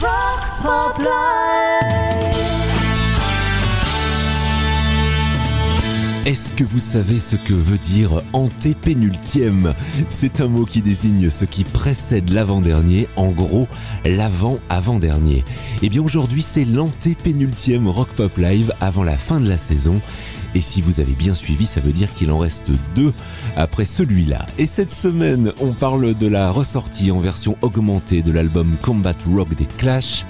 Rock 0.00 0.42
Pop 0.62 0.98
Live. 0.98 2.36
Est-ce 6.26 6.52
que 6.52 6.64
vous 6.64 6.80
savez 6.80 7.18
ce 7.18 7.36
que 7.36 7.54
veut 7.54 7.78
dire 7.78 8.20
antépénultième 8.34 9.72
C'est 10.08 10.40
un 10.40 10.48
mot 10.48 10.66
qui 10.66 10.82
désigne 10.82 11.30
ce 11.30 11.46
qui 11.46 11.64
précède 11.64 12.30
l'avant-dernier, 12.30 13.08
en 13.16 13.30
gros 13.30 13.68
l'avant-avant-dernier. 14.04 15.44
Et 15.82 15.88
bien 15.88 16.02
aujourd'hui 16.02 16.42
c'est 16.42 16.64
l'antépénultième 16.64 17.88
Rock 17.88 18.08
Pop 18.16 18.36
Live 18.36 18.72
avant 18.80 19.04
la 19.04 19.16
fin 19.16 19.40
de 19.40 19.48
la 19.48 19.56
saison. 19.56 20.02
Et 20.56 20.62
si 20.62 20.80
vous 20.80 21.00
avez 21.00 21.12
bien 21.12 21.34
suivi, 21.34 21.66
ça 21.66 21.82
veut 21.82 21.92
dire 21.92 22.10
qu'il 22.14 22.30
en 22.30 22.38
reste 22.38 22.70
deux 22.94 23.12
après 23.56 23.84
celui-là. 23.84 24.46
Et 24.56 24.64
cette 24.64 24.90
semaine, 24.90 25.52
on 25.60 25.74
parle 25.74 26.14
de 26.14 26.26
la 26.26 26.50
ressortie 26.50 27.10
en 27.10 27.20
version 27.20 27.58
augmentée 27.60 28.22
de 28.22 28.32
l'album 28.32 28.74
Combat 28.80 29.12
Rock 29.30 29.54
des 29.54 29.66
Clash. 29.66 30.24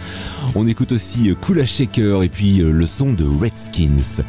On 0.57 0.67
écoute 0.67 0.91
aussi 0.91 1.33
Kula 1.41 1.65
Shaker 1.65 2.25
et 2.25 2.29
puis 2.29 2.57
le 2.57 2.87
son 2.89 3.13
de 3.13 3.25
Redskins. 3.25 4.25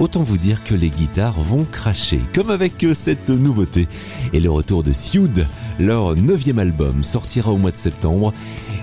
Autant 0.00 0.24
vous 0.24 0.36
dire 0.36 0.64
que 0.64 0.74
les 0.74 0.90
guitares 0.90 1.40
vont 1.40 1.64
cracher, 1.64 2.20
comme 2.34 2.50
avec 2.50 2.84
cette 2.92 3.30
nouveauté. 3.30 3.86
Et 4.32 4.40
le 4.40 4.50
retour 4.50 4.82
de 4.82 4.90
Sued, 4.92 5.46
leur 5.78 6.14
neuvième 6.14 6.58
album, 6.58 7.04
sortira 7.04 7.50
au 7.50 7.56
mois 7.56 7.70
de 7.70 7.76
septembre. 7.76 8.32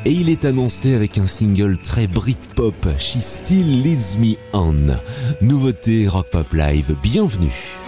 Et 0.06 0.12
il 0.12 0.30
est 0.30 0.46
annoncé 0.46 0.96
avec 0.96 1.18
un 1.18 1.26
single 1.26 1.78
très 1.78 2.08
Britpop, 2.08 2.88
She 2.98 3.20
Still 3.20 3.84
Leads 3.84 4.18
Me 4.20 4.36
On. 4.54 4.76
Nouveauté 5.42 6.08
Rock 6.08 6.30
Pop 6.30 6.54
Live, 6.54 6.96
bienvenue. 7.02 7.83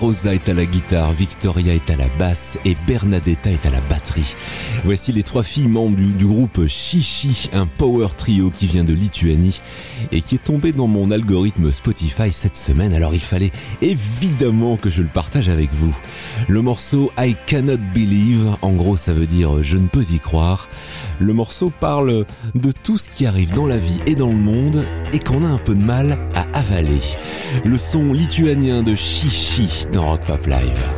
Rosa 0.00 0.32
est 0.32 0.48
à 0.48 0.54
la 0.54 0.64
guitare, 0.64 1.12
Victoria 1.12 1.74
est 1.74 1.90
à 1.90 1.96
la 1.96 2.06
basse 2.20 2.56
et 2.64 2.76
Bernadetta 2.86 3.50
est 3.50 3.66
à 3.66 3.70
la 3.70 3.80
batterie. 3.80 4.36
Voici 4.84 5.12
les 5.12 5.24
trois 5.24 5.42
filles 5.42 5.66
membres 5.66 5.96
du, 5.96 6.24
groupe 6.24 6.66
Chichi, 6.68 7.50
un 7.52 7.66
power 7.66 8.08
trio 8.16 8.50
qui 8.50 8.68
vient 8.68 8.84
de 8.84 8.92
Lituanie 8.92 9.60
et 10.12 10.22
qui 10.22 10.36
est 10.36 10.44
tombé 10.44 10.70
dans 10.70 10.86
mon 10.86 11.10
algorithme 11.10 11.72
Spotify 11.72 12.30
cette 12.30 12.56
semaine. 12.56 12.92
Alors 12.94 13.12
il 13.12 13.20
fallait 13.20 13.50
évidemment 13.82 14.76
que 14.76 14.88
je 14.88 15.02
le 15.02 15.08
partage 15.08 15.48
avec 15.48 15.72
vous. 15.72 15.96
Le 16.46 16.62
morceau 16.62 17.10
I 17.18 17.34
Cannot 17.46 17.78
Believe, 17.92 18.56
en 18.62 18.72
gros 18.74 18.96
ça 18.96 19.12
veut 19.12 19.26
dire 19.26 19.64
je 19.64 19.78
ne 19.78 19.88
peux 19.88 20.04
y 20.12 20.20
croire. 20.20 20.68
Le 21.20 21.32
morceau 21.32 21.72
parle 21.80 22.24
de 22.54 22.72
tout 22.72 22.96
ce 22.96 23.10
qui 23.10 23.26
arrive 23.26 23.52
dans 23.52 23.66
la 23.66 23.78
vie 23.78 24.00
et 24.06 24.14
dans 24.14 24.28
le 24.28 24.34
monde 24.34 24.84
et 25.12 25.18
qu'on 25.18 25.44
a 25.44 25.48
un 25.48 25.58
peu 25.58 25.74
de 25.74 25.82
mal 25.82 26.18
à 26.34 26.46
avaler. 26.56 27.00
Le 27.64 27.76
son 27.76 28.12
lituanien 28.12 28.82
de 28.82 28.94
Chichi 28.94 29.86
dans 29.92 30.06
Rock 30.06 30.24
Pop 30.26 30.46
Live. 30.46 30.97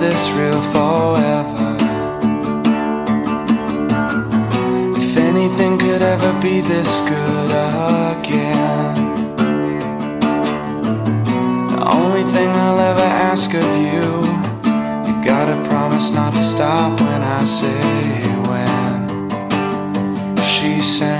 this 0.00 0.30
real 0.30 0.62
forever. 0.62 1.76
If 4.96 5.16
anything 5.18 5.78
could 5.78 6.00
ever 6.00 6.32
be 6.40 6.62
this 6.62 7.00
good 7.00 7.50
again, 7.50 8.94
the 11.68 11.82
only 11.92 12.24
thing 12.32 12.48
I'll 12.48 12.80
ever 12.80 13.08
ask 13.30 13.52
of 13.52 13.70
you, 13.76 14.08
you 15.06 15.22
gotta 15.22 15.62
promise 15.68 16.10
not 16.12 16.32
to 16.32 16.44
stop 16.44 16.98
when 17.02 17.22
I 17.22 17.44
say 17.44 17.80
when. 18.48 19.28
She 20.42 20.80
said. 20.80 21.19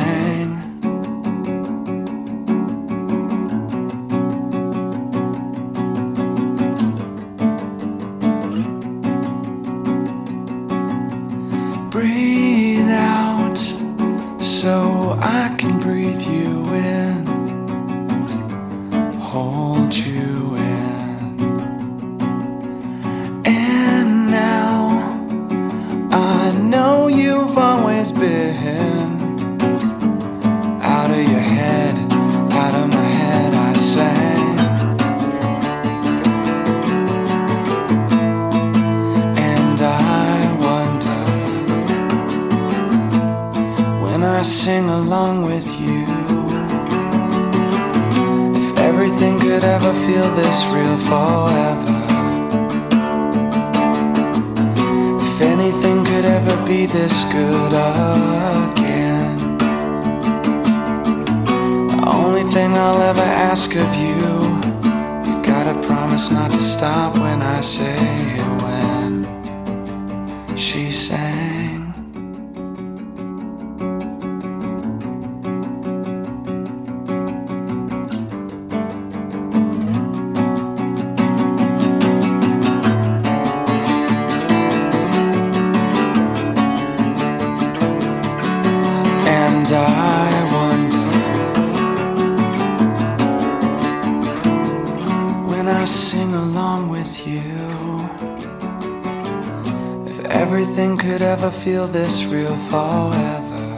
never 101.40 101.56
feel 101.64 101.86
this 101.86 102.24
real 102.24 102.54
forever. 102.68 103.74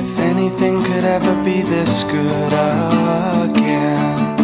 If 0.00 0.18
anything 0.20 0.80
could 0.84 1.04
ever 1.04 1.34
be 1.42 1.62
this 1.62 2.04
good 2.04 2.52
again, 2.52 4.36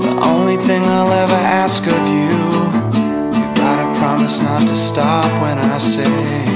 the 0.00 0.20
only 0.22 0.58
thing 0.58 0.82
I'll 0.84 1.12
ever 1.12 1.42
ask 1.62 1.86
of 1.86 2.02
you, 2.16 2.36
you 3.40 3.54
gotta 3.54 3.98
promise 3.98 4.38
not 4.40 4.68
to 4.68 4.76
stop 4.76 5.24
when 5.40 5.58
I 5.58 5.78
say. 5.78 6.51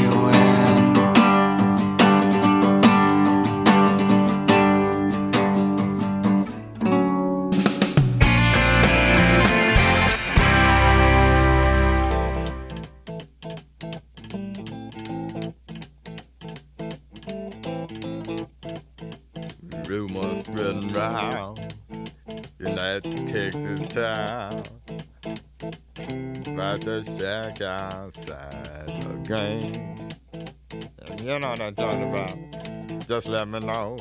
Just 33.27 33.39
let 33.39 33.49
me 33.49 33.59
know 33.59 33.97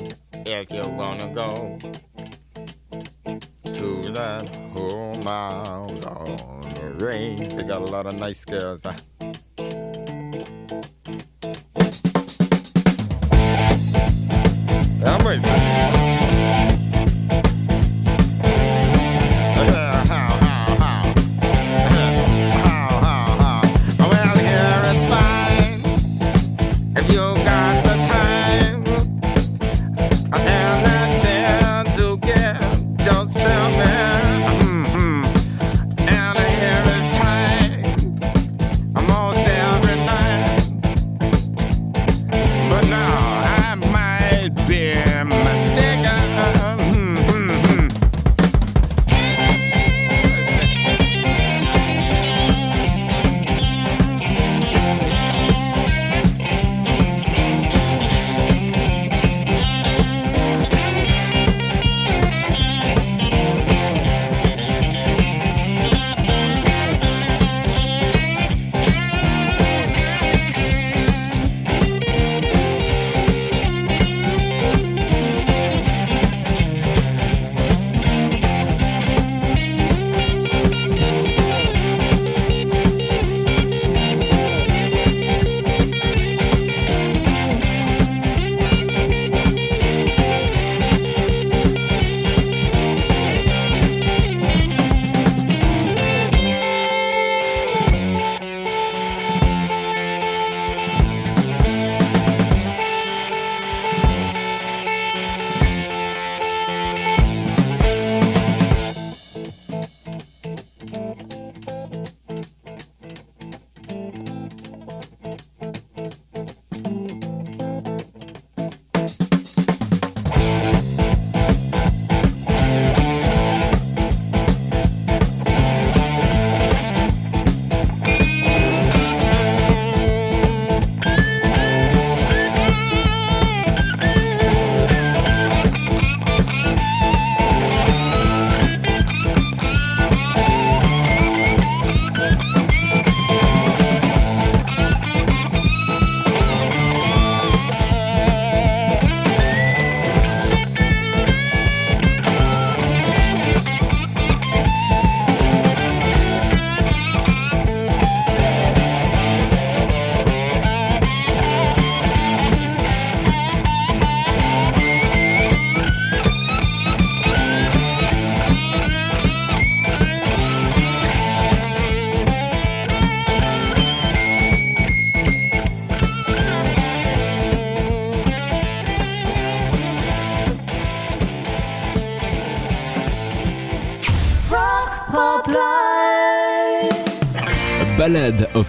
if 0.46 0.72
you 0.72 0.88
wanna 0.92 1.28
go 1.34 1.76
to 3.72 4.12
that 4.12 4.56
whole 4.72 5.14
mile 5.24 5.88
on 6.06 6.60
the 6.60 7.04
range. 7.04 7.48
They 7.48 7.64
got 7.64 7.88
a 7.88 7.90
lot 7.90 8.06
of 8.06 8.20
nice 8.20 8.44
girls. 8.44 8.86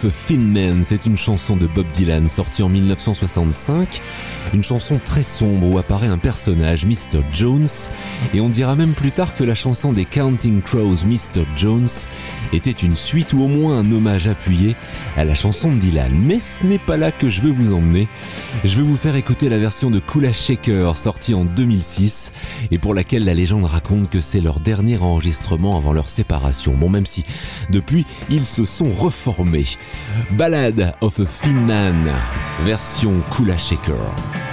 Of 0.04 0.30
Man, 0.32 0.84
c'est 0.84 1.06
une 1.06 1.18
chanson 1.18 1.56
de 1.56 1.66
Bob 1.68 1.88
Dylan 1.92 2.28
sortie 2.28 2.62
en 2.62 2.70
1965, 2.70 4.02
une 4.54 4.64
chanson 4.64 5.00
très 5.04 5.24
sombre 5.24 5.68
où 5.68 5.78
apparaît 5.78 6.08
un 6.08 6.18
personnage, 6.18 6.86
Mr. 6.86 7.22
Jones, 7.34 7.68
et 8.34 8.42
on 8.42 8.50
dira 8.50 8.76
même 8.76 8.94
plus 8.94 9.12
tard 9.12 9.36
que 9.36 9.44
la 9.44 9.56
chanson 9.56 9.94
des 9.94 10.06
Counting 10.06 10.62
Crows, 10.62 11.06
Mr. 11.06 11.46
Jones, 11.56 11.90
était 12.54 12.72
une 12.72 12.96
suite 12.96 13.34
ou 13.34 13.42
au 13.42 13.48
moins 13.48 13.80
un 13.80 13.92
hommage 13.92 14.28
appuyé 14.28 14.76
à 15.18 15.26
la 15.26 15.36
chanson 15.36 15.72
de 15.72 15.78
Dylan. 15.78 16.14
Mais 16.14 16.40
ce 16.40 16.64
n'est 16.64 16.80
pas 16.80 16.98
là 16.98 17.12
que 17.12 17.30
je 17.30 17.42
veux 17.42 17.52
vous 17.52 17.74
emmener. 17.74 18.08
Je 18.64 18.78
vais 18.78 18.84
vous 18.84 18.96
faire 18.96 19.16
écouter 19.16 19.50
la 19.50 19.58
version 19.58 19.90
de 19.90 20.00
Kula 20.00 20.32
Shaker 20.32 20.96
sortie 20.96 21.34
en 21.34 21.46
2006 21.46 22.32
et 22.72 22.78
pour 22.78 22.94
laquelle 22.94 23.26
la 23.26 23.34
légende 23.34 23.66
raconte 23.66 24.10
que 24.10 24.22
c'est 24.22 24.42
leur 24.42 24.60
dernier 24.60 24.98
enregistrement 24.98 25.78
avant 25.78 25.94
leur 25.94 26.10
séparation. 26.10 26.74
Bon, 26.74 26.90
même 26.90 27.06
si 27.06 27.24
depuis 27.70 28.06
ils 28.30 28.46
se 28.46 28.66
sont 28.66 28.92
reformés. 28.94 29.66
Ballad 30.32 30.96
of 31.02 31.20
a 31.20 31.26
Thin 31.26 31.54
Man, 31.54 32.12
version 32.64 33.22
Kula 33.32 33.58
Shaker. 33.58 34.47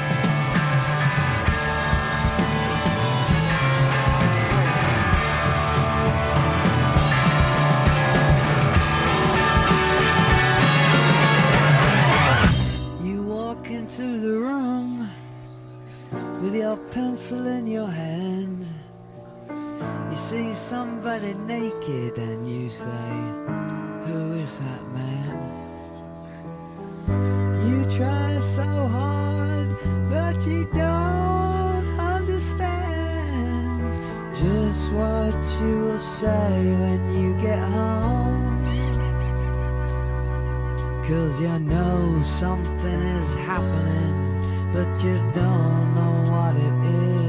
Cause 41.08 41.38
you 41.38 41.58
know 41.58 42.22
something 42.22 43.00
is 43.02 43.34
happening, 43.34 44.72
but 44.72 45.04
you 45.04 45.18
don't 45.34 45.94
know 45.94 46.24
what 46.32 46.56
it 46.56 46.94
is. 46.94 47.23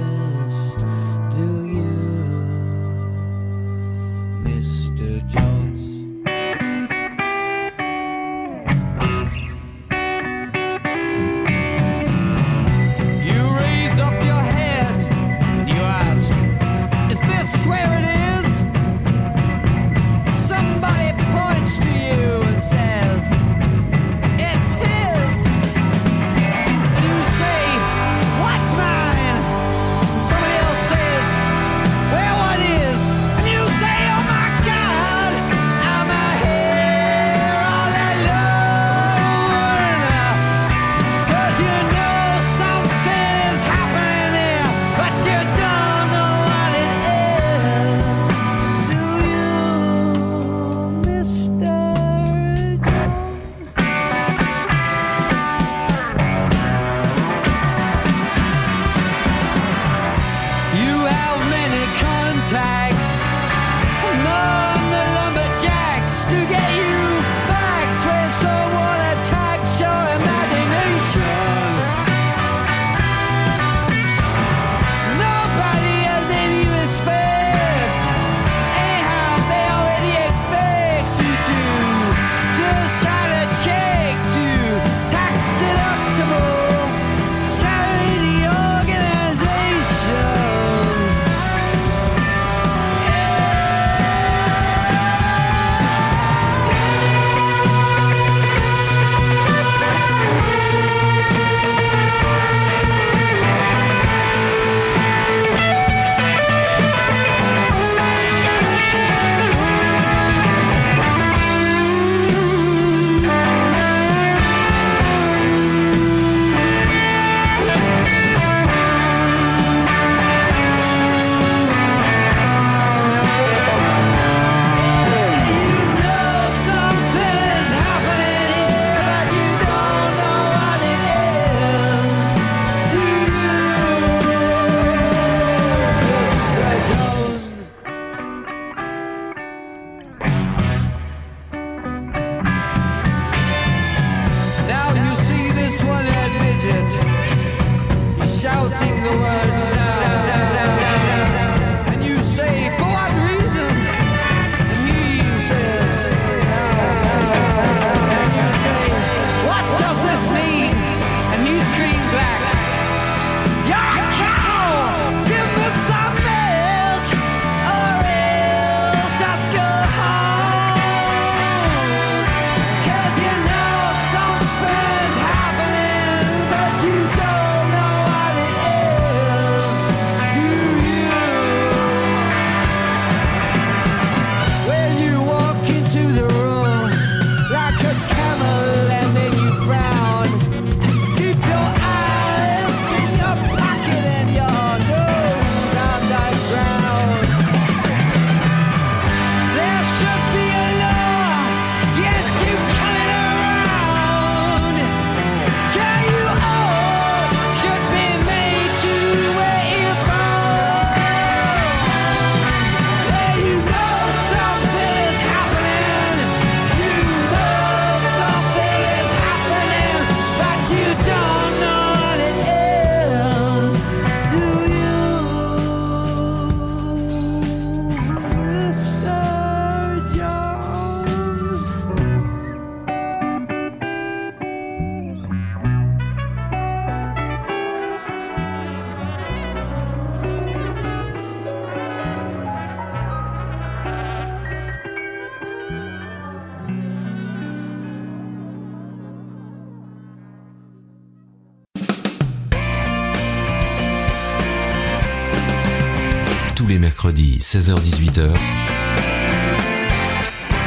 16h-18h, 257.56 258.36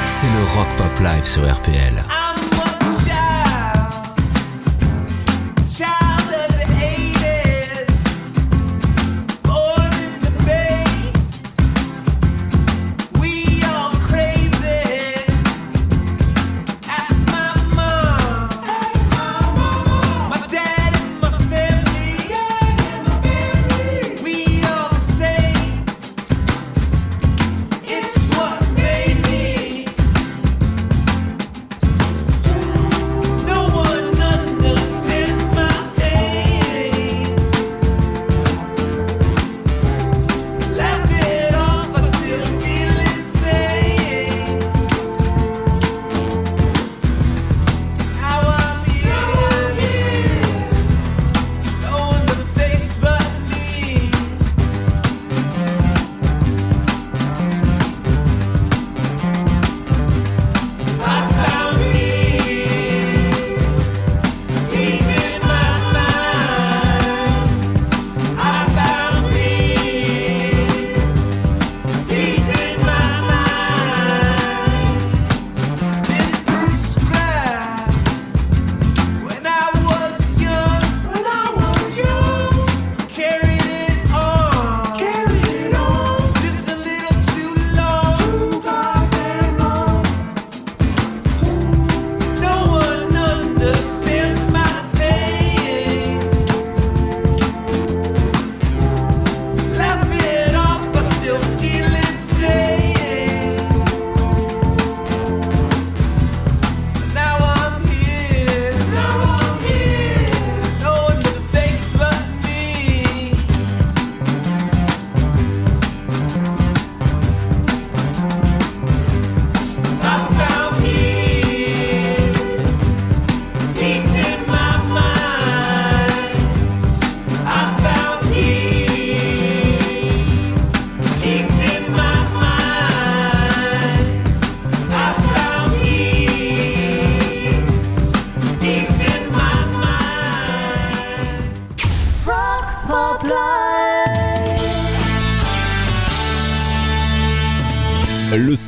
c'est 0.02 0.26
le 0.26 0.42
Rock 0.54 0.68
Pop 0.78 1.00
Live 1.00 1.26
sur 1.26 1.42
RPL. 1.42 2.02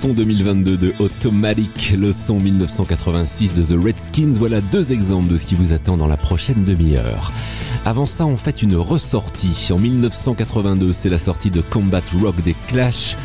son 0.00 0.14
2022 0.14 0.78
de 0.78 0.94
Automatic, 0.98 1.94
le 1.98 2.10
son 2.10 2.40
1986 2.40 3.56
de 3.56 3.62
The 3.64 3.84
Redskins. 3.84 4.32
Voilà 4.32 4.62
deux 4.62 4.92
exemples 4.92 5.28
de 5.28 5.36
ce 5.36 5.44
qui 5.44 5.54
vous 5.54 5.74
attend 5.74 5.98
dans 5.98 6.06
la 6.06 6.16
prochaine 6.16 6.64
demi-heure. 6.64 7.34
Avant 7.84 8.06
ça, 8.06 8.24
on 8.24 8.36
fait 8.36 8.62
une 8.62 8.76
ressortie. 8.76 9.68
En 9.72 9.78
1982, 9.78 10.94
c'est 10.94 11.10
la 11.10 11.18
sortie 11.18 11.50
de 11.50 11.60
Combat 11.60 12.02
Rock 12.20 12.42
des 12.42 12.54
Clash, 12.68 13.16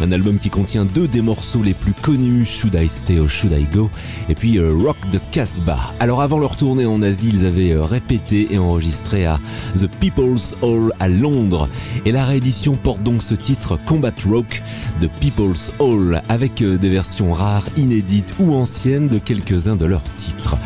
un 0.00 0.12
album 0.12 0.38
qui 0.38 0.50
contient 0.50 0.84
deux 0.84 1.08
des 1.08 1.22
morceaux 1.22 1.62
les 1.62 1.74
plus 1.74 1.94
connus, 1.94 2.44
Should 2.44 2.74
I 2.74 2.88
Stay 2.88 3.18
or 3.18 3.28
Should 3.28 3.52
I 3.52 3.66
Go, 3.72 3.90
et 4.28 4.34
puis 4.34 4.58
euh, 4.58 4.74
Rock 4.74 4.96
de 5.10 5.18
Casbah. 5.18 5.94
Alors 5.98 6.20
avant 6.20 6.38
leur 6.38 6.56
tournée 6.56 6.84
en 6.84 7.00
Asie, 7.00 7.30
ils 7.32 7.46
avaient 7.46 7.72
euh, 7.72 7.82
répété 7.82 8.48
et 8.50 8.58
enregistré 8.58 9.24
à 9.24 9.40
The 9.74 9.86
People's 10.00 10.56
Hall 10.60 10.92
à 11.00 11.08
Londres. 11.08 11.68
Et 12.04 12.12
la 12.12 12.24
réédition 12.24 12.76
porte 12.76 13.02
donc 13.02 13.22
ce 13.22 13.34
titre 13.34 13.78
Combat 13.86 14.12
Rock 14.28 14.62
People's 15.08 15.72
Hall 15.78 16.22
avec 16.28 16.62
euh, 16.62 16.78
des 16.78 16.88
versions 16.88 17.32
rares, 17.32 17.66
inédites 17.76 18.34
ou 18.38 18.54
anciennes 18.54 19.08
de 19.08 19.18
quelques-uns 19.18 19.76
de 19.76 19.86
leurs 19.86 20.02
titres. 20.14 20.56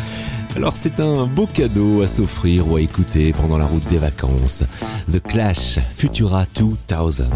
Alors 0.57 0.77
c'est 0.77 1.01
un 1.01 1.27
beau 1.27 1.47
cadeau 1.47 2.03
à 2.03 2.07
s'offrir 2.07 2.71
ou 2.71 2.77
à 2.77 2.81
écouter 2.81 3.33
pendant 3.33 3.59
la 3.59 3.67
route 3.67 3.87
des 3.89 3.99
vacances. 3.99 4.65
The 5.11 5.21
Clash 5.23 5.79
Futura 5.91 6.45
2000. 6.57 7.27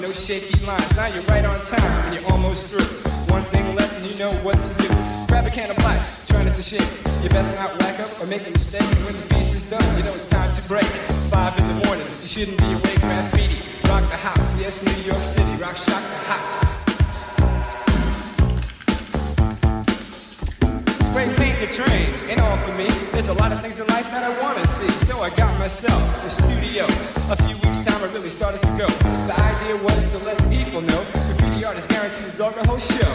No 0.00 0.12
shaky 0.12 0.58
lines. 0.64 0.94
Now 0.96 1.06
you're 1.08 1.24
right 1.24 1.44
on 1.44 1.60
time 1.60 2.04
and 2.06 2.14
you're 2.14 2.30
almost 2.30 2.68
through. 2.68 2.86
One 3.32 3.44
thing 3.44 3.74
left 3.74 3.96
and 3.96 4.06
you 4.06 4.18
know 4.18 4.32
what 4.44 4.60
to 4.60 4.72
do. 4.82 4.88
Grab 5.28 5.46
a 5.46 5.50
can 5.50 5.70
of 5.70 5.76
black, 5.78 6.06
turn 6.26 6.46
it 6.46 6.54
to 6.54 6.62
shit. 6.62 6.86
You 7.22 7.28
best 7.30 7.54
not 7.56 7.78
whack 7.80 8.00
up 8.00 8.10
or 8.20 8.26
make 8.26 8.46
a 8.46 8.50
mistake. 8.50 8.88
When 9.04 9.14
the 9.14 9.34
piece 9.34 9.54
is 9.54 9.68
done, 9.70 9.84
you 9.96 10.02
know 10.04 10.14
it's 10.14 10.26
time 10.26 10.52
to 10.52 10.62
break. 10.68 10.86
Five 11.30 11.58
in 11.58 11.66
the 11.68 11.86
morning, 11.86 12.06
you 12.22 12.28
shouldn't 12.28 12.58
be 12.58 12.72
awake. 12.72 13.00
Graffiti, 13.00 13.60
rock 13.88 14.08
the 14.10 14.16
house. 14.16 14.58
Yes, 14.60 14.82
New 14.82 15.02
York 15.04 15.22
City, 15.22 15.54
rock 15.56 15.76
shock 15.76 16.02
the 16.02 16.32
house. 16.32 16.77
Paint 21.58 21.70
the 21.70 21.82
train 21.82 22.30
ain't 22.30 22.40
all 22.40 22.56
for 22.56 22.76
me. 22.78 22.88
There's 23.10 23.28
a 23.28 23.34
lot 23.34 23.50
of 23.50 23.60
things 23.62 23.80
in 23.80 23.86
life 23.88 24.08
that 24.12 24.22
I 24.22 24.42
wanna 24.42 24.64
see. 24.66 24.88
So 25.04 25.20
I 25.20 25.30
got 25.30 25.58
myself 25.58 26.24
a 26.24 26.30
studio. 26.30 26.84
A 27.30 27.36
few 27.36 27.56
weeks 27.56 27.80
time 27.80 28.00
I 28.00 28.06
really 28.12 28.30
started 28.30 28.62
to 28.62 28.68
go. 28.76 28.86
The 29.26 29.34
idea 29.36 29.76
was 29.82 30.06
to 30.06 30.24
let 30.24 30.38
people 30.50 30.82
know 30.82 31.02
graffiti 31.12 31.64
art 31.64 31.76
is 31.76 31.86
guaranteed 31.86 32.30
to 32.30 32.38
dog 32.38 32.54
the 32.54 32.64
whole 32.68 32.78
show. 32.78 33.12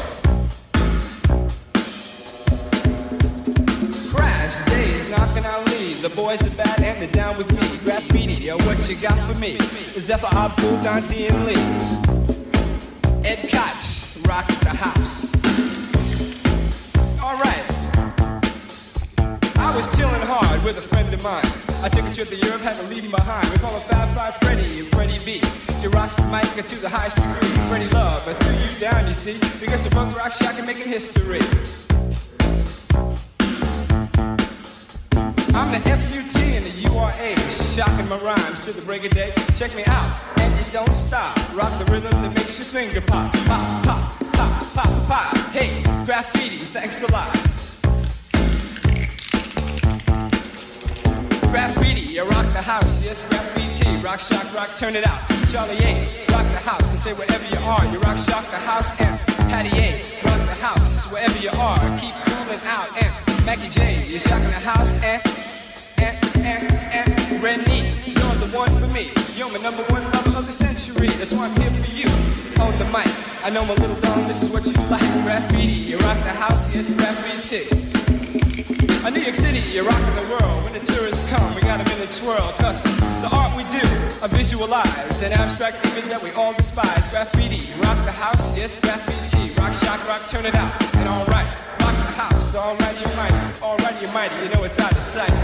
Crash 4.14 4.60
days 4.66 5.10
knocking 5.10 5.46
on 5.46 5.64
lead. 5.66 5.98
The 6.02 6.12
boys 6.14 6.42
are 6.46 6.58
bad 6.58 6.82
and 6.82 7.02
they're 7.02 7.12
down 7.12 7.38
with 7.38 7.50
me. 7.50 7.78
Graffiti, 7.86 8.44
yo, 8.44 8.58
what 8.66 8.90
you 8.90 8.98
got 8.98 9.20
for 9.20 9.40
me? 9.40 9.58
Zephyr 10.00 10.36
Abdul, 10.36 10.78
Dondi 10.80 11.30
and 11.30 11.46
Lee. 11.46 11.64
Ed 13.24 13.48
Koch, 13.50 14.28
rock 14.28 14.48
the 14.48 14.76
house. 14.76 15.43
Was 19.88 19.98
chilling 19.98 20.22
hard 20.22 20.64
with 20.64 20.78
a 20.78 20.82
friend 20.82 21.14
of 21.14 21.22
mine. 21.24 21.44
I 21.84 21.90
took 21.90 22.06
a 22.06 22.14
trip 22.14 22.28
to 22.30 22.36
Europe, 22.36 22.62
had 22.62 22.76
to 22.78 22.88
leave 22.88 23.04
him 23.04 23.12
behind. 23.12 23.48
We 23.50 23.58
call 23.58 23.72
him 23.72 23.82
Fab 23.82 24.08
Five 24.10 24.36
Freddy 24.36 24.80
and 24.80 24.88
Freddy 24.88 25.20
B. 25.26 25.42
He 25.82 25.88
rocks 25.88 26.16
the 26.16 26.24
mic 26.32 26.48
to 26.64 26.76
the 26.76 26.90
highest 26.90 27.18
degree. 27.18 27.50
Freddy 27.68 27.90
Love, 27.90 28.26
I 28.28 28.34
threw 28.34 28.56
you 28.56 28.72
down, 28.80 29.08
you 29.08 29.14
see, 29.14 29.38
because 29.60 29.84
we're 29.84 29.96
both 29.96 30.16
rock 30.16 30.32
shock 30.32 30.58
and 30.58 30.66
making 30.66 30.88
history. 30.88 31.42
I'm 35.54 35.70
the 35.76 35.82
FUT 35.84 36.36
and 36.58 36.66
the 36.66 36.76
URA, 36.88 37.36
shocking 37.50 38.08
my 38.08 38.20
rhymes 38.20 38.60
to 38.62 38.72
the 38.72 38.82
break 38.84 39.04
of 39.04 39.12
day. 39.12 39.34
Check 39.54 39.76
me 39.76 39.84
out, 39.88 40.16
and 40.40 40.52
you 40.58 40.66
don't 40.72 40.96
stop. 40.96 41.36
Rock 41.54 41.74
the 41.84 41.92
rhythm 41.92 42.12
that 42.22 42.34
makes 42.34 42.58
your 42.58 42.68
finger 42.68 43.02
pop, 43.02 43.34
pop, 43.48 43.84
pop, 43.84 44.34
pop, 44.34 44.74
pop, 44.74 45.08
pop. 45.08 45.38
Hey, 45.52 45.84
graffiti, 46.06 46.58
thanks 46.58 47.04
a 47.04 47.12
lot. 47.12 47.36
Graffiti, 51.54 52.02
you 52.02 52.24
rock 52.24 52.48
the 52.54 52.64
house, 52.64 53.06
yes, 53.06 53.22
graffiti. 53.22 53.86
Rock, 53.98 54.20
shock, 54.20 54.52
rock, 54.56 54.74
turn 54.74 54.96
it 54.96 55.06
out. 55.06 55.22
Charlie 55.52 55.78
A, 55.86 56.02
rock 56.34 56.50
the 56.50 56.58
house. 56.58 56.92
I 56.94 56.98
say 56.98 57.14
wherever 57.14 57.46
you 57.46 57.62
are, 57.70 57.86
you 57.94 58.00
rock, 58.00 58.18
shock 58.18 58.50
the 58.50 58.58
house. 58.58 58.90
And 59.00 59.20
Patty 59.54 59.70
A, 59.78 60.02
rock 60.26 60.42
the 60.50 60.58
house, 60.58 61.06
wherever 61.12 61.38
you 61.38 61.52
are. 61.52 61.78
Keep 62.00 62.16
cooling 62.26 62.60
out. 62.66 62.90
And 62.98 63.46
Mackie 63.46 63.70
J, 63.70 64.02
you're 64.02 64.18
shocking 64.18 64.50
the 64.50 64.66
house. 64.66 64.96
And, 65.06 65.22
and, 66.02 66.18
and, 66.42 66.74
and 66.98 67.44
Renee, 67.44 67.94
you're 68.04 68.38
the 68.42 68.50
one 68.50 68.72
for 68.72 68.88
me. 68.88 69.12
You're 69.38 69.52
my 69.52 69.60
number 69.60 69.84
one 69.94 70.04
lover 70.10 70.40
of 70.40 70.48
the 70.48 70.52
century. 70.52 71.10
That's 71.22 71.34
why 71.34 71.46
I'm 71.46 71.62
here 71.62 71.70
for 71.70 71.92
you. 71.92 72.10
On 72.66 72.74
the 72.80 72.86
mic, 72.86 73.14
I 73.46 73.52
know 73.52 73.64
my 73.64 73.76
little 73.76 74.00
dog, 74.02 74.28
this 74.28 74.42
is 74.42 74.50
what 74.50 74.66
you 74.66 74.74
like. 74.90 75.06
Graffiti, 75.22 75.86
you 75.94 76.00
rock 76.00 76.18
the 76.26 76.34
house, 76.34 76.74
yes, 76.74 76.90
graffiti. 76.90 77.93
A 79.06 79.12
New 79.12 79.20
York 79.20 79.36
City, 79.36 79.60
you're 79.70 79.84
rocking 79.84 80.16
the 80.16 80.28
world. 80.32 80.64
When 80.64 80.72
the 80.72 80.80
tourists 80.80 81.30
come, 81.30 81.54
we 81.56 81.62
got 81.62 81.78
them 81.84 82.00
in 82.00 82.08
a 82.08 82.10
twirl. 82.10 82.54
Cause 82.54 82.82
the 83.22 83.28
art 83.34 83.52
we 83.54 83.64
do, 83.64 83.84
I 84.24 84.28
visualize 84.32 85.22
an 85.22 85.34
abstract 85.34 85.86
image 85.92 86.06
that 86.06 86.24
we 86.24 86.32
all 86.32 86.54
despise. 86.54 87.12
Graffiti, 87.12 87.74
rock 87.84 88.00
the 88.06 88.14
house, 88.14 88.56
yes, 88.56 88.80
graffiti. 88.80 89.52
Rock, 89.60 89.74
shock, 89.74 90.00
rock, 90.08 90.26
turn 90.26 90.46
it 90.46 90.56
out. 90.56 90.72
And 90.96 91.10
alright, 91.10 91.48
rock 91.84 91.98
the 92.00 92.16
house, 92.16 92.56
alright, 92.56 92.96
you're 92.98 93.16
mighty. 93.18 93.62
Alright, 93.62 94.02
you're 94.02 94.14
mighty, 94.14 94.36
you 94.42 94.50
know 94.56 94.64
it's 94.64 94.80
out 94.80 94.94
of 94.94 95.04
sight. 95.04 95.36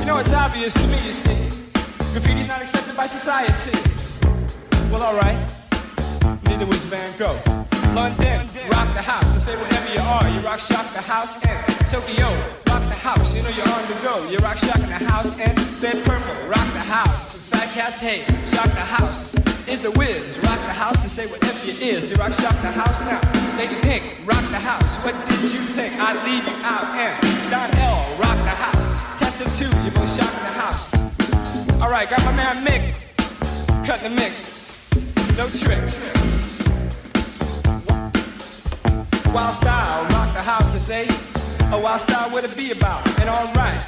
You 0.00 0.04
know 0.04 0.18
it's 0.18 0.34
obvious 0.34 0.74
to 0.74 0.86
me, 0.88 0.96
you 1.00 1.12
see. 1.12 1.48
Graffiti's 2.12 2.46
not 2.46 2.60
accepted 2.60 2.94
by 2.94 3.06
society. 3.06 3.72
Well, 4.92 5.02
alright. 5.02 5.40
Neither 6.44 6.66
was 6.66 6.84
Van 6.84 7.10
Gogh. 7.18 7.63
London, 7.94 8.42
rock 8.74 8.90
the 8.90 9.02
house. 9.02 9.30
I 9.34 9.38
say 9.38 9.54
wherever 9.54 9.90
you 9.94 10.02
are, 10.02 10.26
you 10.28 10.40
rock 10.40 10.58
shock 10.58 10.82
the 10.94 11.00
house. 11.00 11.38
And 11.46 11.58
Tokyo, 11.86 12.26
rock 12.66 12.82
the 12.90 12.98
house. 12.98 13.36
You 13.36 13.42
know 13.44 13.54
you're 13.54 13.70
on 13.70 13.86
the 13.86 13.98
go. 14.02 14.28
You 14.28 14.38
rock 14.38 14.58
shock 14.58 14.82
in 14.82 14.90
the 14.90 15.02
house. 15.06 15.38
And 15.38 15.54
Fed 15.54 16.02
Purple, 16.04 16.34
rock 16.50 16.66
the 16.74 16.82
house. 16.90 17.48
Fat 17.48 17.70
Cats, 17.72 18.00
hey, 18.00 18.26
shock 18.44 18.66
the 18.74 18.88
house. 18.98 19.34
Is 19.68 19.82
the 19.82 19.92
whiz, 19.92 20.38
rock 20.42 20.58
the 20.66 20.74
house. 20.74 21.04
I 21.04 21.08
say 21.08 21.26
whatever 21.30 21.58
you 21.66 21.74
is, 21.78 22.10
you 22.10 22.16
rock 22.16 22.32
shock 22.32 22.58
the 22.62 22.74
house 22.74 23.00
now. 23.06 23.22
Lady 23.56 23.78
Pink, 23.86 24.18
rock 24.26 24.42
the 24.50 24.58
house. 24.58 24.98
What 25.04 25.14
did 25.24 25.40
you 25.40 25.62
think? 25.78 25.94
I'd 25.98 26.18
leave 26.26 26.44
you 26.46 26.58
out. 26.66 26.90
And 26.98 27.14
Don 27.50 27.70
L, 27.78 28.02
rock 28.18 28.38
the 28.42 28.56
house. 28.58 28.90
Tessa 29.18 29.46
2, 29.54 29.70
you 29.84 29.90
both 29.92 30.10
shock 30.10 30.34
in 30.34 30.42
the 30.42 30.56
house. 30.58 30.92
Alright, 31.80 32.10
got 32.10 32.24
my 32.24 32.32
man 32.32 32.56
Mick, 32.66 32.82
cut 33.86 34.00
the 34.00 34.10
mix. 34.10 34.90
No 35.36 35.46
tricks. 35.48 36.53
Wild 39.34 39.52
style, 39.52 40.04
rock 40.10 40.32
the 40.32 40.40
house 40.40 40.72
and 40.74 40.80
say, 40.80 41.08
a 41.72 41.80
wild 41.80 42.00
style, 42.00 42.30
what 42.30 42.44
it 42.44 42.56
be 42.56 42.70
about? 42.70 43.02
And 43.18 43.28
alright, 43.28 43.82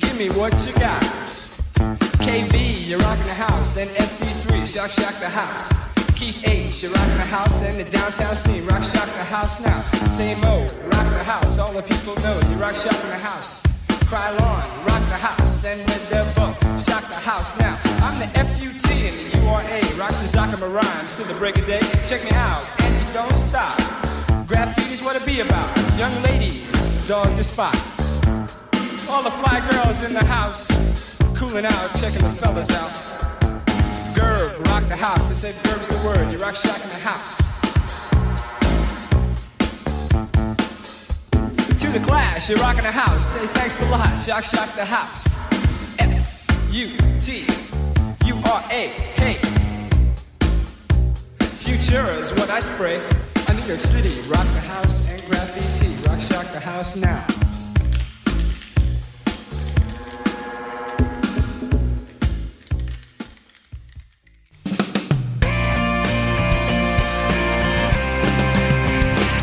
give 0.00 0.18
me 0.18 0.28
what 0.30 0.50
you 0.66 0.72
got. 0.74 1.00
KV, 2.18 2.88
you're 2.88 2.98
rocking 2.98 3.26
the 3.26 3.34
house, 3.34 3.76
and 3.76 3.88
SC3, 3.90 4.66
shock 4.66 4.90
shock 4.90 5.20
the 5.20 5.28
house. 5.28 5.72
Keith 6.16 6.42
H, 6.48 6.82
you're 6.82 6.90
rocking 6.90 7.16
the 7.16 7.30
house, 7.30 7.62
and 7.62 7.78
the 7.78 7.88
downtown 7.88 8.34
scene, 8.34 8.66
rock 8.66 8.82
shock 8.82 9.06
the 9.06 9.22
house 9.22 9.64
now. 9.64 9.84
Same 10.04 10.42
old, 10.42 10.72
rock 10.90 11.08
the 11.14 11.22
house, 11.22 11.60
all 11.60 11.72
the 11.72 11.82
people 11.82 12.16
know 12.16 12.40
you 12.50 12.56
rock 12.56 12.74
shock 12.74 13.00
in 13.04 13.10
the 13.10 13.16
house. 13.16 13.62
Cry 14.10 14.34
Krylon, 14.34 14.66
rock 14.88 15.02
the 15.14 15.20
house, 15.28 15.64
and 15.64 15.80
the 15.82 16.10
devil, 16.10 16.52
shock 16.76 17.06
the 17.06 17.22
house 17.22 17.56
now. 17.60 17.78
I'm 18.02 18.18
the 18.18 18.26
FUT 18.34 18.90
and 18.90 19.14
the 19.14 19.38
URA, 19.38 19.78
rock 19.96 20.10
Shazakama 20.10 20.74
rhymes 20.74 21.16
till 21.16 21.26
the 21.26 21.38
break 21.38 21.56
of 21.56 21.66
day. 21.66 21.82
Check 22.04 22.24
me 22.24 22.32
out, 22.32 22.66
and 22.80 23.06
you 23.06 23.14
don't 23.14 23.36
stop. 23.36 24.03
Graffiti's 24.46 25.02
what 25.02 25.16
it 25.16 25.24
be 25.24 25.40
about. 25.40 25.76
Young 25.98 26.22
ladies, 26.22 27.06
dog 27.08 27.34
the 27.36 27.42
spot. 27.42 27.74
All 29.08 29.22
the 29.22 29.30
fly 29.30 29.66
girls 29.70 30.04
in 30.04 30.12
the 30.12 30.24
house, 30.24 30.68
cooling 31.34 31.64
out, 31.64 31.94
checking 31.94 32.22
the 32.22 32.30
fellas 32.30 32.70
out. 32.70 32.92
Gerb, 34.14 34.58
rock 34.66 34.86
the 34.88 34.96
house. 34.96 35.28
They 35.28 35.34
say 35.34 35.52
Gerb's 35.62 35.88
the 35.88 36.06
word. 36.06 36.30
You 36.30 36.38
rock 36.38 36.56
shock 36.56 36.80
in 36.82 36.88
the 36.88 36.94
house. 36.94 37.38
To 41.80 41.86
the 41.90 42.00
clash, 42.04 42.50
you're 42.50 42.58
rocking 42.58 42.84
the 42.84 42.92
house. 42.92 43.34
Say 43.34 43.46
thanks 43.46 43.80
a 43.80 43.90
lot. 43.90 44.16
Shock, 44.18 44.44
shock 44.44 44.74
the 44.76 44.84
house. 44.84 45.36
F 45.98 46.46
U 46.70 46.88
T 47.18 47.46
U 48.26 48.34
R 48.44 48.64
A. 48.70 48.88
Hey. 49.16 49.38
Future 51.40 52.10
is 52.10 52.32
what 52.32 52.50
I 52.50 52.60
spray. 52.60 53.00
New 53.64 53.70
York 53.70 53.80
City, 53.80 54.20
rock 54.28 54.46
the 54.52 54.60
house 54.60 55.10
and 55.10 55.24
graffiti. 55.24 55.96
Rock, 56.06 56.20
shock 56.20 56.52
the 56.52 56.60
house 56.60 56.96
now. 56.96 57.24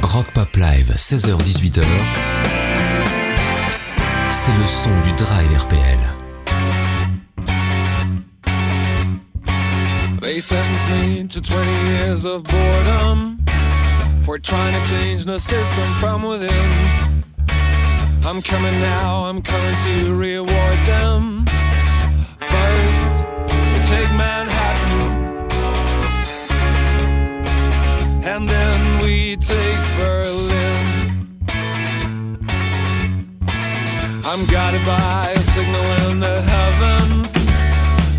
Rock 0.03 0.31
Pop 0.35 0.55
Live, 0.55 0.93
16h-18h. 0.95 1.83
C'est 4.29 4.55
le 4.55 4.67
son 4.67 4.91
du 5.01 5.11
Drive 5.13 5.57
RPL. 5.57 5.99
They 10.21 10.39
sentenced 10.39 10.89
me 10.89 11.27
to 11.27 11.41
20 11.41 11.71
years 11.89 12.25
of 12.25 12.43
boredom 12.43 13.40
for 14.23 14.37
trying 14.37 14.81
to 14.81 14.89
change 14.89 15.25
the 15.25 15.39
system 15.39 15.87
from 15.95 16.23
within. 16.23 17.23
I'm 18.23 18.41
coming 18.41 18.79
now, 18.79 19.25
I'm 19.25 19.41
coming 19.41 19.75
to 19.85 20.15
reward 20.15 20.79
them. 20.85 21.45
First, 22.37 23.25
we 23.71 23.79
take 23.81 24.11
Manhattan, 24.15 25.01
and 28.23 28.49
then 28.49 29.03
we 29.03 29.35
take 29.37 29.79
Berlin. 29.97 31.27
I'm 34.23 34.45
guided 34.45 34.85
by 34.85 35.33
a 35.35 35.41
signal 35.41 35.85
in 36.09 36.19
the 36.19 36.41
heavens. 36.41 37.33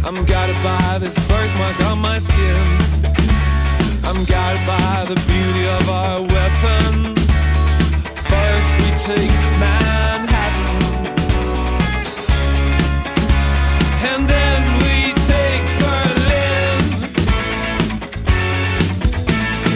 I'm 0.05 0.25
guided 0.25 0.61
by 0.63 0.99
this 0.99 1.15
birthmark 1.29 1.81
on 1.87 2.01
my 2.01 2.19
skin. 2.19 3.12
I'm 4.15 4.25
guided 4.27 4.67
by 4.67 5.07
the 5.09 5.15
beauty 5.27 5.67
of 5.67 5.89
our 5.89 6.21
weapons. 6.21 7.19
First 8.29 8.73
we 8.81 8.89
take 9.09 9.31
Manhattan, 9.59 10.83
and 14.11 14.29
then 14.29 14.61
we 14.83 15.15
take 15.25 15.65
Berlin. 15.81 16.81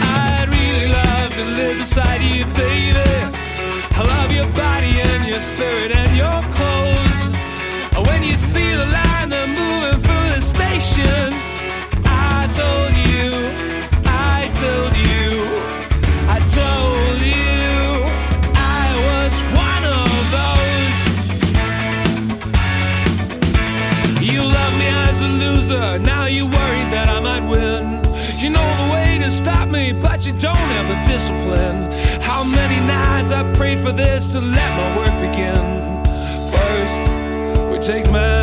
I'd 0.03 0.49
really 0.49 0.87
love 0.93 1.33
to 1.33 1.43
live 1.59 1.77
beside 1.79 2.21
you, 2.21 2.45
baby. 2.53 3.09
I 3.99 4.03
love 4.03 4.31
your 4.31 4.49
body 4.51 5.01
and 5.01 5.27
your 5.27 5.41
spirit 5.41 5.91
and. 5.91 6.15
Your 6.15 6.16
you 30.27 30.33
don't 30.39 30.57
have 30.75 30.87
the 30.89 31.09
discipline. 31.09 31.89
How 32.21 32.43
many 32.43 32.85
nights 32.85 33.31
I 33.31 33.49
prayed 33.53 33.79
for 33.79 33.93
this 33.93 34.33
to 34.33 34.41
let 34.41 34.69
my 34.75 34.97
work 34.97 35.15
begin. 35.21 35.63
First, 36.51 37.01
we 37.71 37.79
take 37.79 38.11
my 38.11 38.36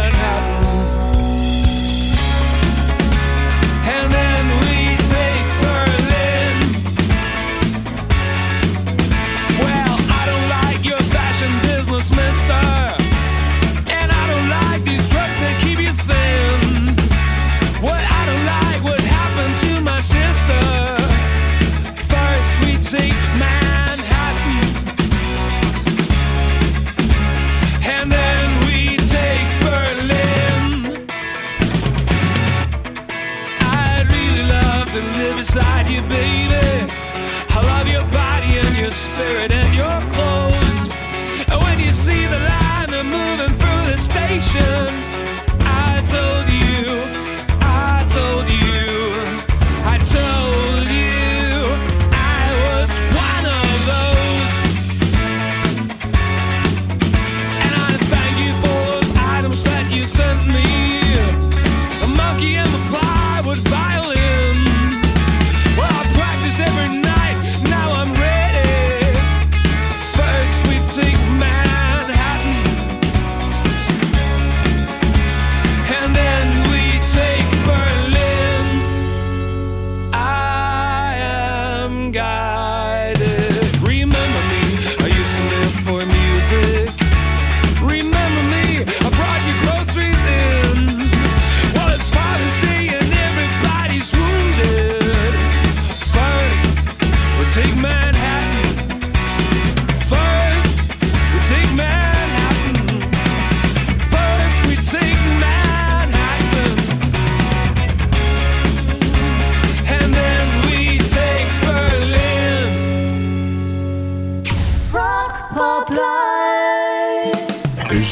ocean. 44.56 45.03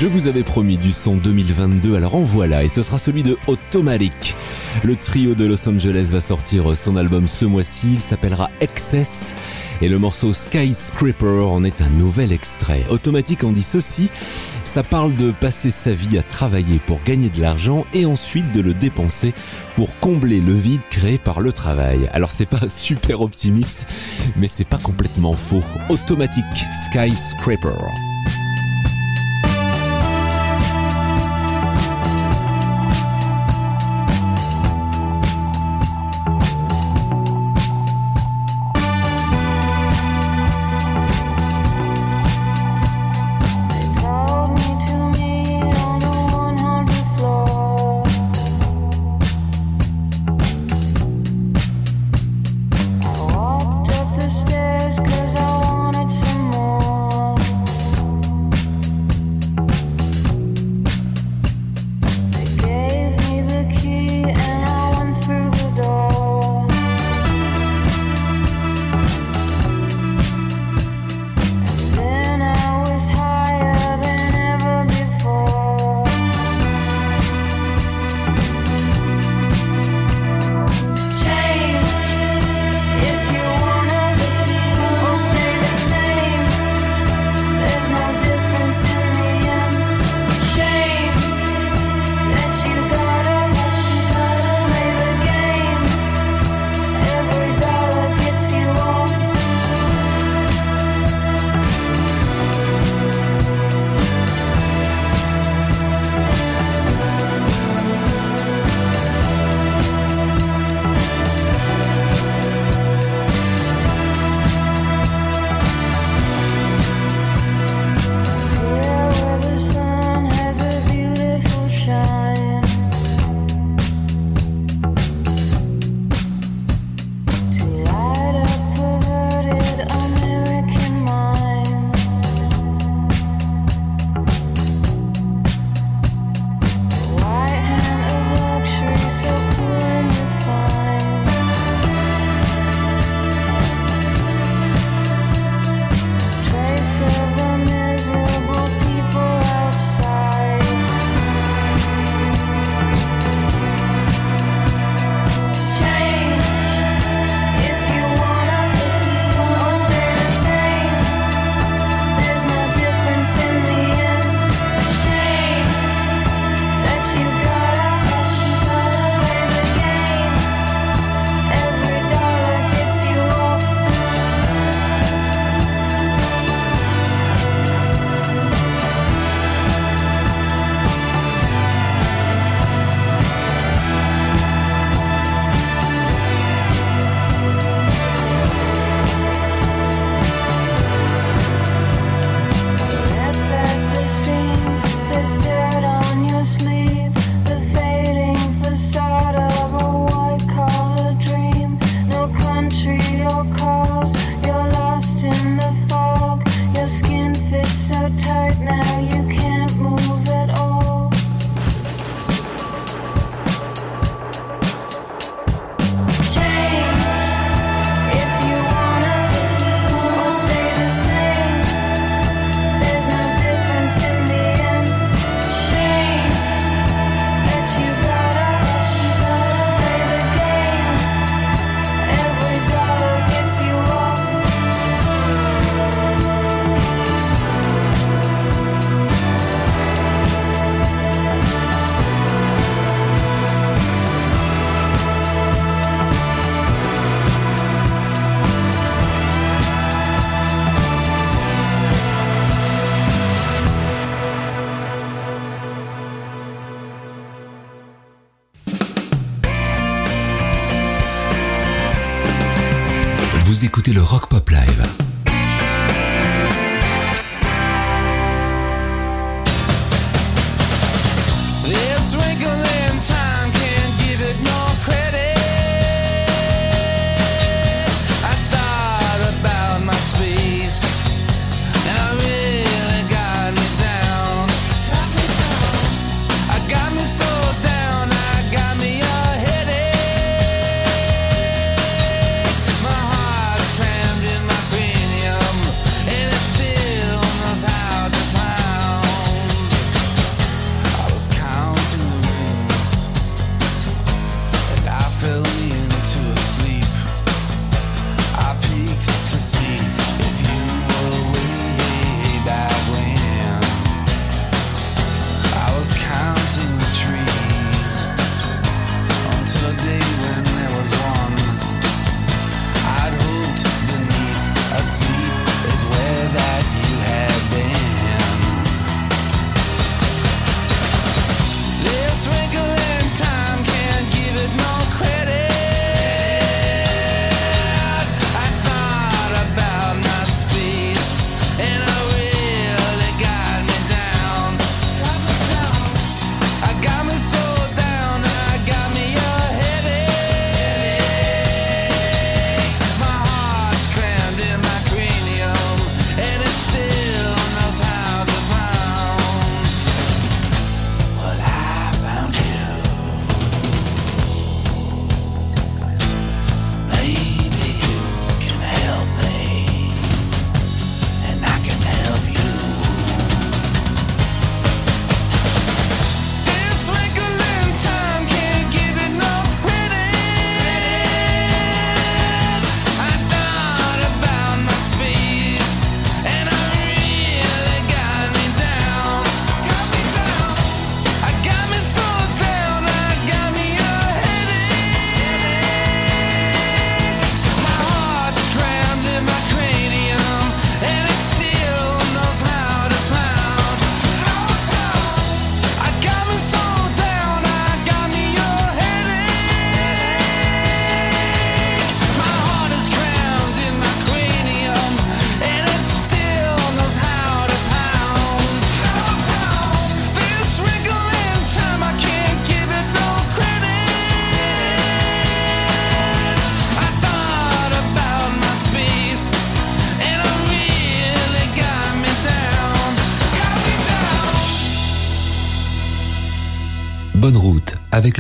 Je 0.03 0.09
vous 0.09 0.27
avais 0.27 0.43
promis 0.43 0.79
du 0.79 0.91
son 0.91 1.15
2022, 1.15 1.95
alors 1.95 2.17
en 2.17 2.23
voilà, 2.23 2.65
et 2.65 2.69
ce 2.69 2.83
sera 2.83 2.99
celui 2.99 3.23
de 3.23 3.39
Automatic. 3.47 4.35
Le 4.83 4.97
trio 4.97 5.37
de 5.37 5.45
Los 5.45 5.69
Angeles 5.69 6.09
va 6.11 6.21
sortir 6.21 6.77
son 6.77 6.97
album 6.97 7.29
ce 7.29 7.45
mois-ci, 7.45 7.93
il 7.93 8.01
s'appellera 8.01 8.51
Excess, 8.61 9.37
et 9.81 9.89
le 9.89 10.01
morceau 10.01 10.33
Skyscraper 10.33 11.45
en 11.47 11.63
est 11.63 11.81
un 11.83 11.89
nouvel 11.89 12.33
extrait. 12.33 12.83
Automatic 12.91 13.45
en 13.45 13.53
dit 13.53 13.63
ceci, 13.63 14.11
ça 14.65 14.83
parle 14.83 15.15
de 15.15 15.31
passer 15.31 15.71
sa 15.71 15.93
vie 15.93 16.19
à 16.19 16.25
travailler 16.25 16.81
pour 16.85 17.01
gagner 17.05 17.31
de 17.31 17.41
l'argent 17.41 17.87
et 17.93 18.05
ensuite 18.05 18.51
de 18.51 18.61
le 18.61 18.75
dépenser 18.75 19.33
pour 19.77 19.97
combler 20.01 20.41
le 20.41 20.53
vide 20.53 20.83
créé 20.91 21.19
par 21.19 21.41
le 21.41 21.53
travail. 21.53 22.11
Alors 22.13 22.33
c'est 22.33 22.47
pas 22.47 22.63
super 22.69 23.21
optimiste, 23.21 23.87
mais 24.37 24.49
c'est 24.49 24.67
pas 24.67 24.79
complètement 24.79 25.35
faux. 25.35 25.63
Automatic 25.91 26.45
Skyscraper. 26.87 27.79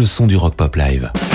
Le 0.02 0.06
son 0.06 0.26
du 0.26 0.36
Rock 0.36 0.56
Pop 0.56 0.74
Live. 0.74 1.31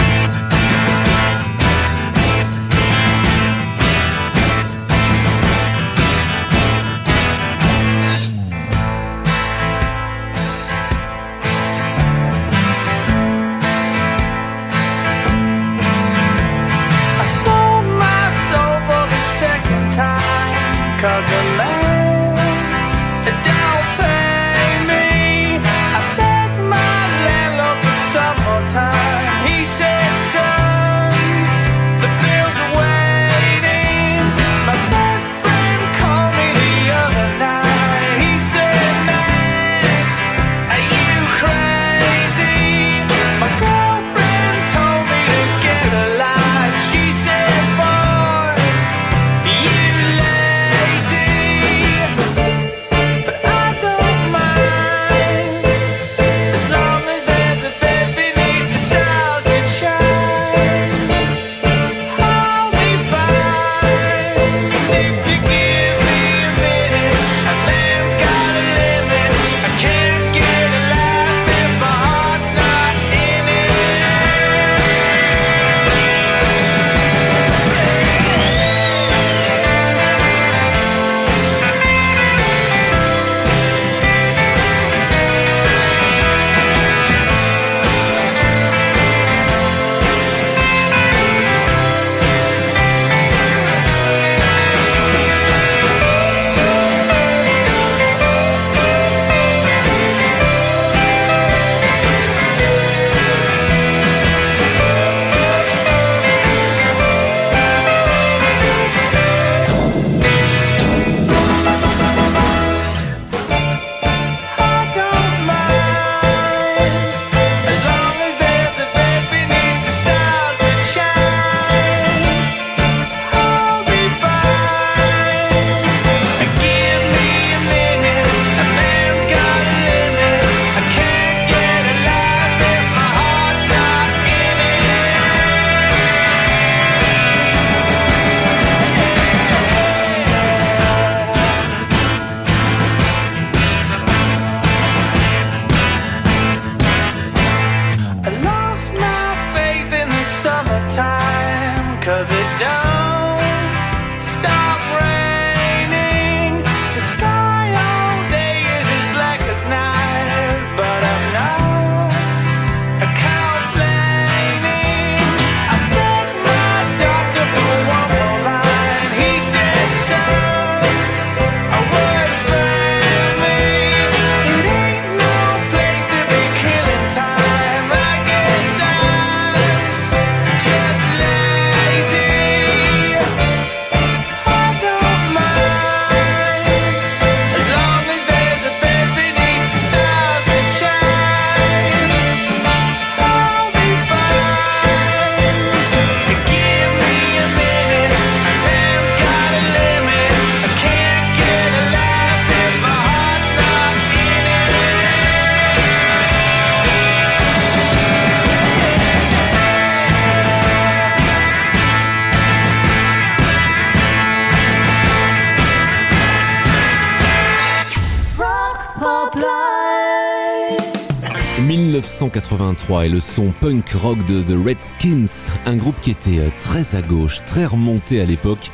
1983 222.28 223.05
et 223.05 223.09
le 223.09 223.19
son 223.21 223.53
punk 223.61 223.91
rock 223.91 224.25
de 224.25 224.41
The 224.41 224.65
Redskins, 224.65 225.49
un 225.65 225.78
groupe 225.78 225.95
qui 226.01 226.11
était 226.11 226.39
euh, 226.39 226.49
très 226.59 226.95
à 226.95 227.01
gauche, 227.01 227.45
très 227.45 227.65
remonté 227.65 228.19
à 228.19 228.25
l'époque 228.25 228.69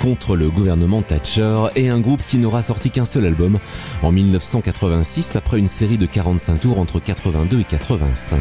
contre 0.00 0.36
le 0.36 0.48
gouvernement 0.50 1.02
Thatcher 1.02 1.66
et 1.76 1.90
un 1.90 2.00
groupe 2.00 2.22
qui 2.24 2.38
n'aura 2.38 2.62
sorti 2.62 2.90
qu'un 2.90 3.04
seul 3.04 3.26
album 3.26 3.58
en 4.02 4.10
1986 4.10 5.36
après 5.36 5.58
une 5.58 5.68
série 5.68 5.98
de 5.98 6.06
45 6.06 6.60
tours 6.60 6.78
entre 6.78 6.98
82 6.98 7.60
et 7.60 7.64
85. 7.64 8.40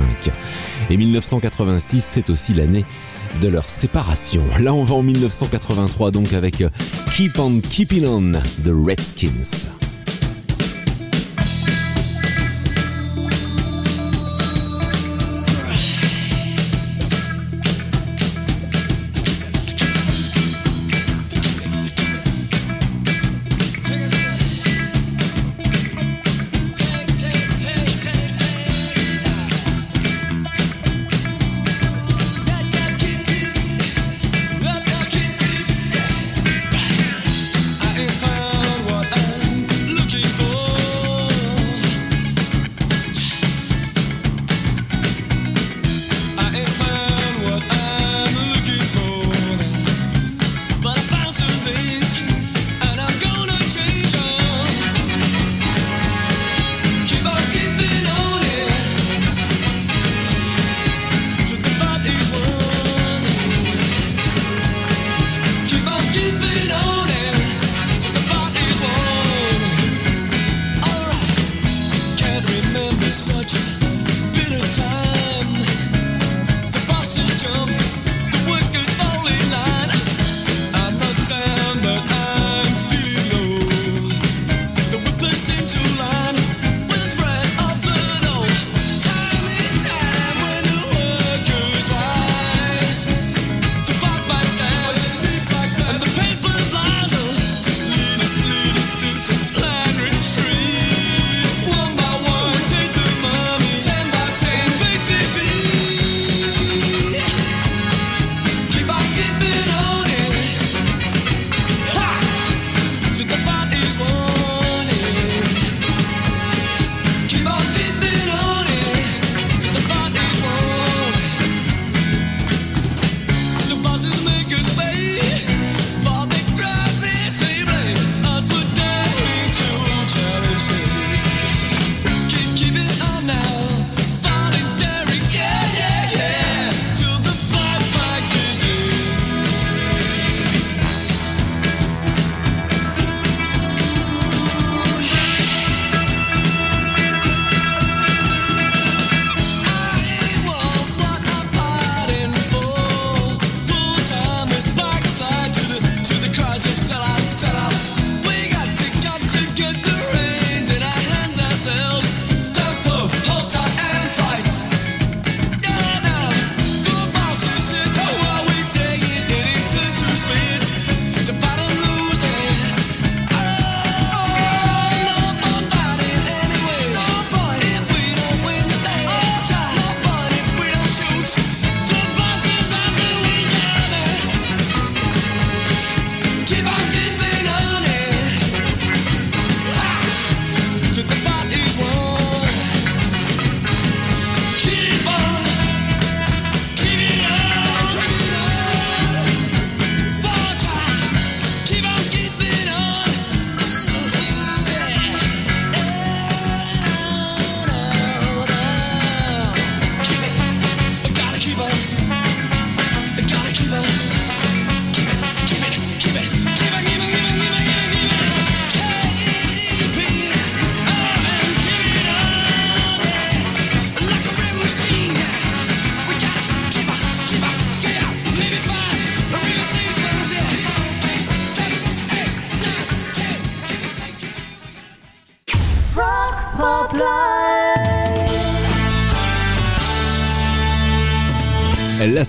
Et 0.89 0.95
1986 0.95 2.01
c'est 2.01 2.29
aussi 2.29 2.53
l'année 2.53 2.85
de 3.41 3.49
leur 3.49 3.67
séparation. 3.67 4.43
Là 4.61 4.73
on 4.73 4.85
va 4.85 4.95
en 4.95 5.03
1983 5.03 6.11
donc 6.11 6.31
avec 6.31 6.61
euh, 6.61 6.69
Keep 7.13 7.37
on 7.37 7.59
Keeping 7.59 8.05
On 8.05 8.31
The 8.63 8.71
Redskins. 8.71 9.67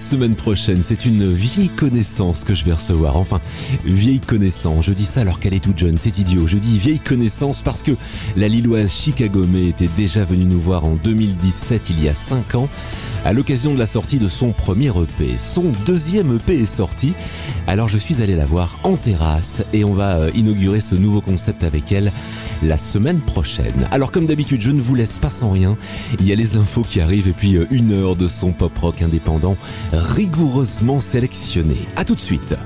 Semaine 0.04 0.34
prochaine, 0.34 0.82
c'est 0.82 1.06
une 1.06 1.32
vieille 1.32 1.70
connaissance 1.70 2.44
que 2.44 2.54
je 2.54 2.66
vais 2.66 2.74
recevoir. 2.74 3.16
Enfin, 3.16 3.40
vieille 3.86 4.20
connaissance. 4.20 4.84
Je 4.84 4.92
dis 4.92 5.06
ça 5.06 5.22
alors 5.22 5.40
qu'elle 5.40 5.54
est 5.54 5.64
toute 5.64 5.78
jeune, 5.78 5.96
c'est 5.96 6.18
idiot. 6.18 6.46
Je 6.46 6.58
dis 6.58 6.78
vieille 6.78 7.00
connaissance 7.00 7.62
parce 7.62 7.82
que 7.82 7.92
la 8.36 8.48
Lilloise 8.48 8.92
Chicago 8.92 9.46
May 9.46 9.68
était 9.68 9.88
déjà 9.88 10.26
venue 10.26 10.44
nous 10.44 10.60
voir 10.60 10.84
en 10.84 10.96
2017, 10.96 11.88
il 11.88 12.04
y 12.04 12.10
a 12.10 12.14
5 12.14 12.54
ans, 12.54 12.68
à 13.24 13.32
l'occasion 13.32 13.72
de 13.72 13.78
la 13.78 13.86
sortie 13.86 14.18
de 14.18 14.28
son 14.28 14.52
premier 14.52 14.88
EP. 14.88 15.38
Son 15.38 15.72
deuxième 15.86 16.36
EP 16.36 16.60
est 16.60 16.66
sorti, 16.66 17.14
alors 17.66 17.88
je 17.88 17.96
suis 17.96 18.20
allé 18.20 18.36
la 18.36 18.44
voir 18.44 18.78
en 18.82 18.98
terrasse 18.98 19.62
et 19.72 19.84
on 19.84 19.94
va 19.94 20.16
euh, 20.16 20.30
inaugurer 20.34 20.80
ce 20.80 20.96
nouveau 20.96 21.22
concept 21.22 21.64
avec 21.64 21.92
elle 21.92 22.12
la 22.64 22.78
semaine 22.78 23.20
prochaine. 23.20 23.88
Alors 23.90 24.10
comme 24.10 24.26
d'habitude, 24.26 24.60
je 24.60 24.70
ne 24.70 24.80
vous 24.80 24.94
laisse 24.94 25.18
pas 25.18 25.30
sans 25.30 25.50
rien. 25.50 25.76
Il 26.18 26.26
y 26.26 26.32
a 26.32 26.36
les 26.36 26.56
infos 26.56 26.82
qui 26.82 27.00
arrivent 27.00 27.28
et 27.28 27.32
puis 27.32 27.56
euh, 27.56 27.66
une 27.70 27.92
heure 27.92 28.16
de 28.16 28.26
son 28.26 28.52
pop 28.52 28.76
rock 28.78 29.02
indépendant 29.02 29.56
rigoureusement 29.92 31.00
sélectionné. 31.00 31.76
À 31.96 32.04
tout 32.04 32.14
de 32.14 32.20
suite. 32.20 32.56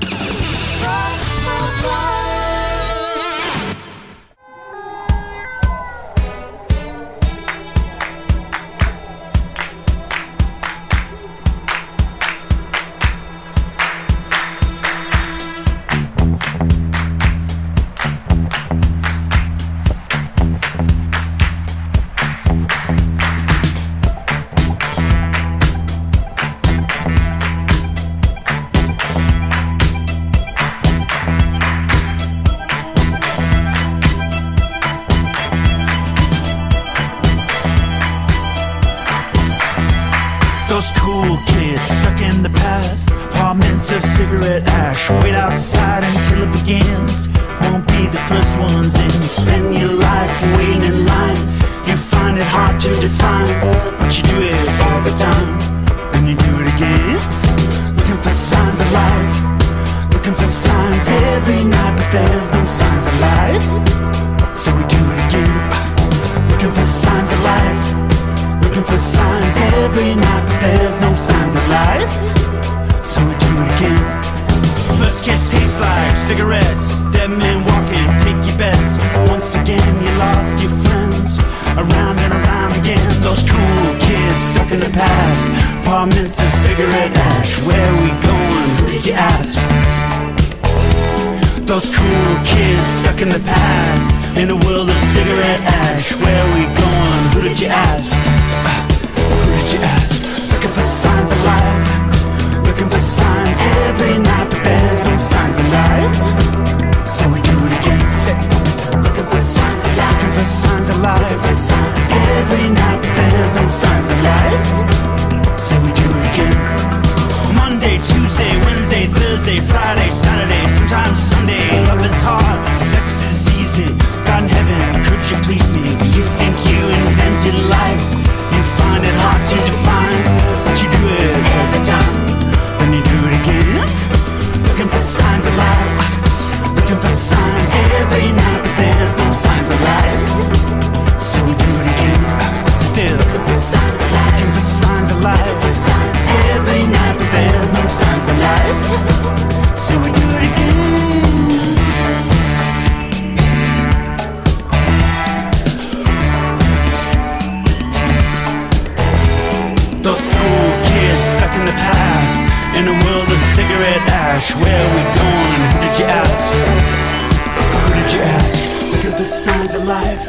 life. 169.89 170.29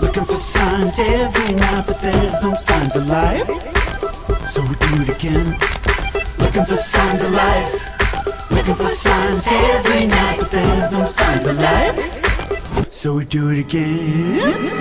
Looking 0.00 0.24
for 0.24 0.36
signs 0.36 0.98
every 0.98 1.54
night 1.54 1.86
But 1.86 2.00
there's 2.00 2.42
no 2.42 2.52
signs 2.54 2.96
of 2.96 3.06
life. 3.06 3.46
So 4.44 4.60
we 4.62 4.74
do 4.74 5.02
it 5.02 5.08
again. 5.08 5.56
Looking 6.38 6.64
for 6.64 6.76
signs 6.76 7.22
of 7.22 7.32
life. 7.32 8.50
Looking 8.50 8.74
for 8.74 8.88
signs 8.88 9.46
every 9.46 10.06
night 10.08 10.40
But 10.40 10.50
there's 10.50 10.92
no 10.92 11.04
signs 11.06 11.46
of 11.46 11.58
life. 11.58 12.92
So 12.92 13.14
we 13.14 13.24
do 13.24 13.50
it 13.50 13.60
again. 13.60 14.71